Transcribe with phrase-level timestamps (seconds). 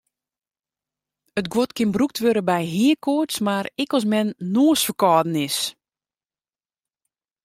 [1.39, 5.57] It guod kin brûkt wurde by heakoarts mar ek as men noasferkâlden is.